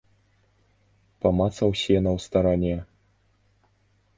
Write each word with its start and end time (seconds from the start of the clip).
Памацаў 1.25 1.69
сена 1.83 2.09
ў 2.17 2.25
старане. 2.25 2.75